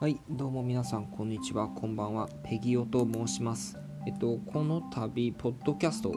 [0.00, 2.26] はい、どうも皆さん、こんにちは、こんばんは。
[2.42, 3.76] ペギオと申します。
[4.06, 6.14] えっと、この度、ポッドキャストを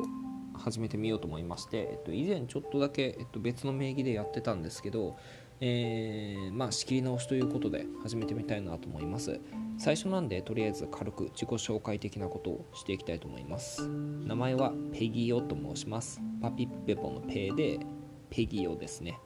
[0.54, 5.18] 始めてみようと思いまして、えっと、以前ちょっとだけ、えっと、別の名義でやってたんですけど、
[5.60, 9.42] えー、まあ、仕切り直しということで始めてみたいなと思います。
[9.78, 13.86] 最初なんで、とりあえず軽く自己紹介的なことをしていきたいと思います。
[13.86, 16.22] 名前はペギオと申します。
[16.42, 17.82] パピッペポのペで、
[18.30, 19.20] ペギオですね。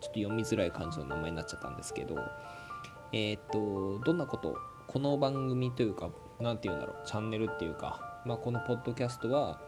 [0.00, 2.14] ちょっと読みづらい感じの名前になっちゃったんですけど、
[3.12, 9.60] えーっとどんなことこの番組というか何て言うんだろうチャンネルっていうか、まあ、このポッドキャストは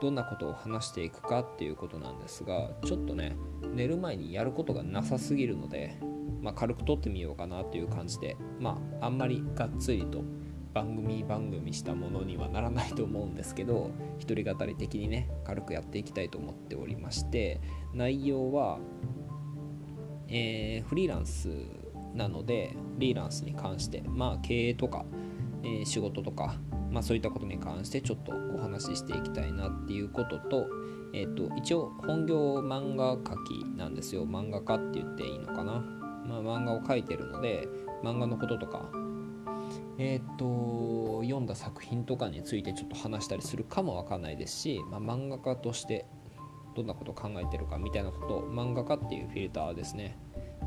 [0.00, 3.36] どんなことを話していくかっていうことなんですがちょっとね
[3.74, 5.98] 寝る前にやることがなさすぎるので、
[6.42, 10.22] まあ、軽く撮ってみようかなという感じでまああんまりがっつりと
[10.74, 17.60] 番組番組したものにはならないと思うんですけど一人語り的にね軽くやっていきたいと思っておりまして
[17.94, 18.78] 内容は、
[20.28, 21.48] えーフリーランス
[22.16, 25.04] なのでフリーランスに関してまあ経営とか、
[25.62, 26.56] えー仕事とか、
[26.90, 30.66] まあ、そういったことに関してちょっとお話ししていきたいなっていうことと,、
[31.12, 34.26] えー、と一応本業漫画描きなんですよ。
[34.26, 35.84] 漫画家って言っていいのかな、
[36.26, 37.68] まあ、漫画を描いてるので
[38.02, 38.90] 漫画のこととか
[39.98, 46.06] えっ、と読んだ作品とかについてちょっと話したりするかもわかんないですし、まあ、漫画家として
[46.74, 50.18] どんなことを考えてるかみたいなことを漫画家っていうフィルターですね。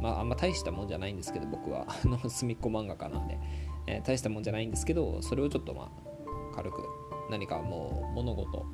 [0.02, 1.86] まああんま大したもんじゃないんですけど僕は。
[1.90, 3.40] あの隅っこ漫画家なんで、
[3.88, 6.84] えー大したもんじゃないんですけどそれをちょっとまあ軽く
[7.30, 8.66] 何かもう物事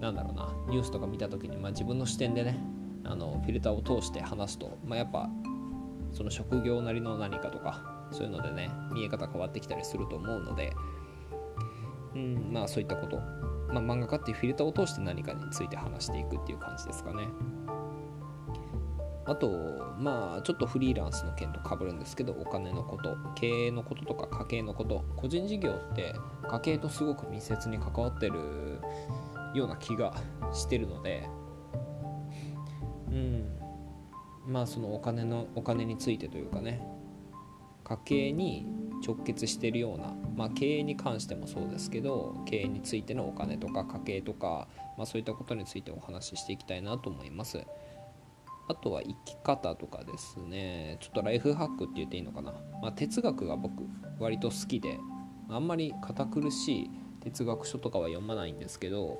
[0.00, 2.58] なんだろうなニュースとか見た時に、まあ、自分の視点でね
[3.04, 5.28] あのフィルターを通して話すと、まあ、やっぱ
[6.12, 10.72] その職業なりの何かとかそういうのでね見え方変わってきたりすると思うので
[12.14, 13.16] うんまあそういったこと、
[13.72, 17.28] まあ、漫画家っていうフィルターを通して何かについて話していくっていう感じですかね。
[19.26, 26.14] あとまあちょっとフリーランスの件とかぶるんですけどお金のこと経営のこととか家計のこと個人事業って
[26.46, 28.80] 家計とすごく密接に関わってる
[29.54, 30.14] ような気が
[30.52, 31.28] してるので
[33.08, 33.58] うん
[34.46, 36.86] まあそのお金のお金についてというかね
[37.84, 38.66] 家計に
[39.06, 47.62] 直結してるような、まあ、経営に関してもそうですけど経営についてのお金とか家計とか、まあ、そういったことについてお話ししていきたいなと思います。
[48.68, 50.96] あとは生き方とかですね。
[51.00, 52.52] ちょっとライフハックって言っていいのかな、
[52.82, 53.84] まあ、哲学が僕
[54.18, 54.98] 割と好きで
[55.48, 59.18] あんまり堅苦しい哲学書とかは読まないんですけど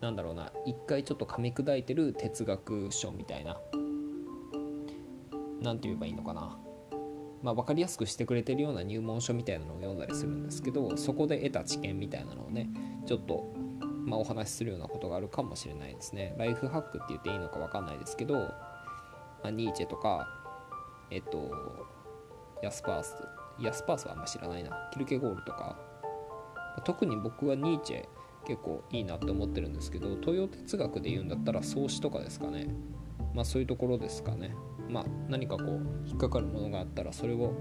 [0.00, 0.50] なんだろうな。
[0.66, 3.58] 一回ちょっと噛み砕いてる哲学書みたいな。
[5.60, 6.58] なんて言えばいいのかな。
[7.42, 12.68] まあ、分かりやすくしてくれてるような入門書みたいなのを読んだりするんですけどそこで得た知見みたいなのをね
[13.06, 13.50] ちょっと、
[14.04, 16.34] まあ、お話しするようなことがあるかもしれないですね。
[16.38, 18.48] ライフハックって言っていいのか分かんないですけど、ま
[19.44, 20.26] あ、ニーチェとか
[21.10, 21.50] えっと
[22.62, 23.14] ヤスパース
[23.60, 24.70] ヤスパースはあんま知らないな。
[24.92, 25.78] キルケゴールとか。
[26.84, 28.08] 特に僕はニーチェ
[28.46, 32.68] 結構いいなって思ってるんですけど東洋哲学で言うんだったら創始とかですかね。
[33.34, 34.54] まあそういうところですかね。
[34.88, 35.68] まあ、何かこう
[36.06, 37.52] 引っかかるものがあったらそれを、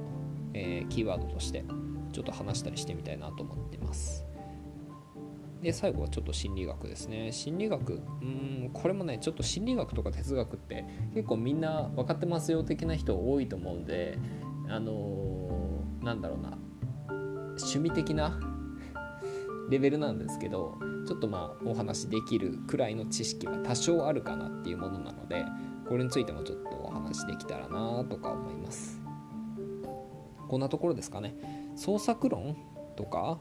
[0.54, 1.64] えーキーワードとして
[2.12, 4.26] ちょっと話したりしてみたいなと思ってます。
[5.62, 7.32] で最後はちょっと心理学ですね。
[7.32, 14.18] 心理学うんこれもねちょっと心理学とか哲学って結構みんな分かってますよ的な人多いと思うんで
[14.70, 16.58] あのーなんだろうな。
[17.62, 18.40] 趣味的な
[19.70, 25.44] レベルなんですけどちょっとまあお話できるくらいの知識は多少あるかなっていうものなので
[25.90, 29.02] これについてもちょっとお話しできたらなとか思います。
[30.48, 31.36] こんなところですかね。
[31.76, 32.56] 創作論
[32.96, 33.40] とか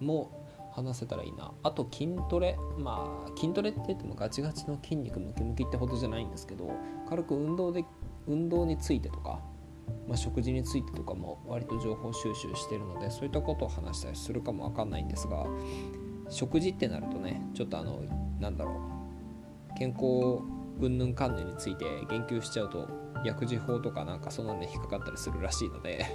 [0.00, 0.35] も
[0.76, 1.52] 話せたらいいな。
[1.62, 2.58] あと筋トレ。
[2.78, 6.70] まあ筋トレって言ってもガチガチの筋肉ムキムキってほどじゃないんですけど
[7.08, 7.84] 軽く運動で
[8.28, 9.40] 運動についてとか、
[10.06, 15.46] まあ、食事についてとかも割と情報収集してるのでそういったことを話したりするかもわかんないんですが
[16.28, 18.02] 食事ってなるとねちょっとあの
[18.38, 18.96] なんだろう。
[19.78, 20.40] 健康
[20.80, 22.88] 云々関連について言及しちゃうと
[23.24, 26.06] 薬事法とかなんかそんなのに引っかかったりするらしいので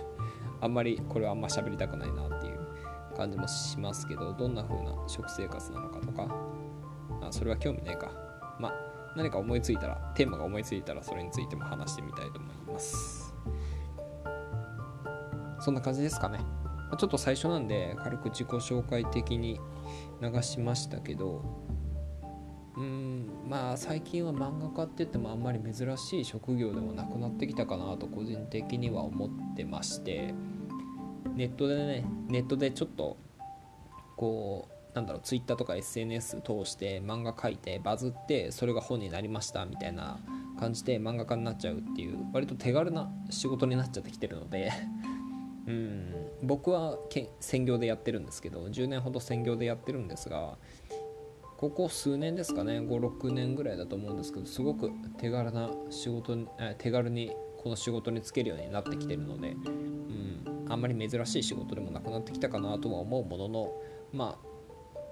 [0.60, 2.51] あんまりこれはあんま喋りたくないなっていう
[3.12, 6.28] 感じもしますけどどんな風な食生活なのかとか。
[7.22, 8.12] あそれは興味ないか。
[8.60, 8.74] まあ
[9.16, 13.34] 何か思いついたらテーマが思いついたらそれについても話してみたいと思います。
[15.60, 16.40] そんな感じですかね。
[16.98, 19.60] ちょっと最初なんで軽く自己紹介的に
[20.22, 21.42] 流しましたけど
[22.78, 30.34] うんまあ最近は漫画家って言ってもあんまり珍しい職業でもなくなってきたかなと個人的には思ってまして。
[31.36, 33.18] ネットでねネットでちょっと
[34.16, 40.20] こうなんだろうツイッターとか SNS 通して漫画描いてバズってそれが本になりましたみたいな
[40.60, 44.72] 感じで漫画家になっちゃうっていう割と手軽な仕事になっちゃってきてるので
[45.68, 46.14] うん
[46.44, 50.58] 僕はけ専業でやってるんですけど10年ほど専業でやってるんですが
[51.58, 56.48] ここ数年ですかね56年ぐらいだと思うんですけどすごく手軽な仕事に
[56.80, 57.32] 手軽に
[57.62, 59.56] この仕事に就けるようになってきてるので、
[60.72, 63.72] あんまり珍しい仕事でもなくなってきたかなとは思うものの
[64.14, 64.40] ま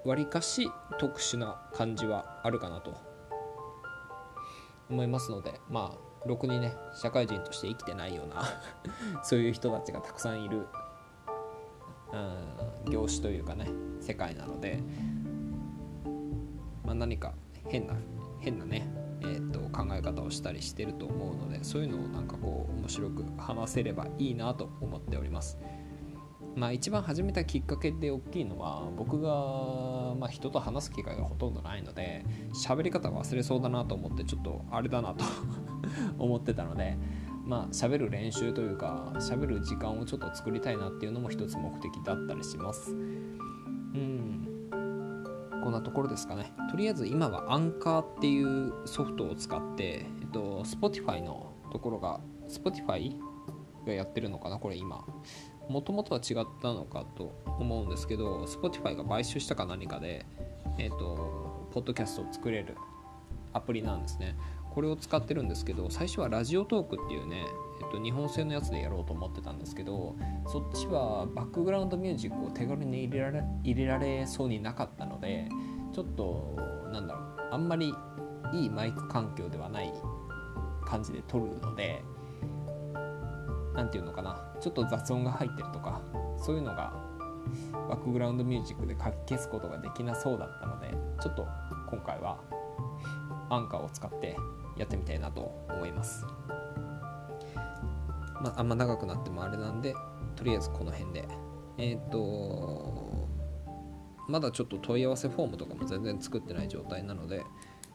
[0.04, 2.94] あわりかし特殊な感じはあるかなと
[4.88, 8.42] 思いますのでまあろくにね社会人として生きてないような
[9.22, 10.66] そういう人たちがたくさんいる、
[12.84, 13.70] うん、業種というかね
[14.00, 14.82] 世界なので、
[16.84, 17.34] まあ、何か
[17.68, 17.94] 変な
[18.40, 18.79] 変なね、
[20.30, 25.58] をしたりしてると思うのでそういうのをなんかこう面白く話せればいいなと思っております。
[26.56, 29.30] まあ、一番始めたきっかけで大きいのは僕が、
[30.16, 35.24] まあ、人と話す機会がほとんどないので喋り方忘れそうだなと思ってちょっとあれだなと
[36.18, 36.96] 思ってたので
[37.44, 44.49] まあ喋る練習というか喋る時間をちょっと作りたいなっていうのも一つ目的だったりしますうん
[45.62, 46.52] こんなところですかね。
[46.70, 53.16] とりあえず今はアンカーっていうソフトを使って、えっと、Spotify のところが Spotify
[53.86, 55.04] がやってるのかなこれ今。
[55.68, 60.26] もともとは違ったのかと思うんですけど Spotify が買収したか何かで
[60.78, 62.76] えっとポッドキャストを作れる
[63.52, 64.36] アプリなんですね。
[64.70, 67.44] これを使ってるんですけど最初はラジオトークっていうね、
[67.82, 75.48] えっと、日本製のやつでやろうと思ってたんですけどそっちはバックグラウンドミュージックを手軽に入れられ入れられそうになかったので
[75.92, 76.56] ちょっと
[76.92, 77.94] なんだろうあんまり
[78.52, 79.92] いいマイク環境ではない
[80.84, 82.02] 感じで撮るので
[83.74, 86.00] 何て言うのかなちょっと雑音が入ってるとか
[86.38, 86.92] そういうのが
[87.88, 90.90] バックグラウンドミュージックでかき消すことができなそうだったので
[91.22, 91.46] ちょっと
[91.90, 92.38] 今回は
[93.50, 94.36] アンカーを使って
[94.76, 96.24] やってみたいなと思います。
[98.42, 99.94] まあ、あんま長くなってもあれなんで
[100.34, 101.28] とりあえずこの辺で
[101.76, 103.28] えっ、ー、と
[104.28, 107.44] まだちょっと問い合わせフォームとかも全然作ってない状態なので、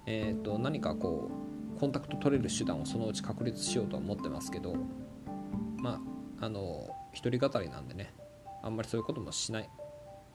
[0.06, 1.32] えー、と何かこ
[1.76, 4.76] うコンタクト取れる手段をそのうち確立しようとは思ってますけど
[5.78, 6.00] ま
[6.40, 8.14] ああの一人語りなんでね
[8.62, 9.70] あんまりそういうこともしない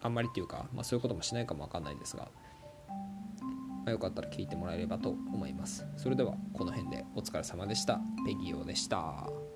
[0.03, 2.29] あんまりっていうか、まあ、そういうこともしないかもわかんないですが
[3.85, 5.87] まあ、よかったら聞いてもらえればと思います。
[5.97, 8.01] それではこの辺でお疲れ様でした。
[8.27, 9.50] ペギオでした。